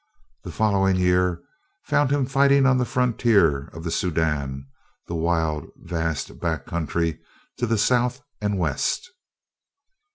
[0.41, 1.43] The following year
[1.83, 4.65] found him fighting on the frontier of the Soudan,
[5.05, 7.19] the wild, vast back country
[7.57, 9.11] to the south and west.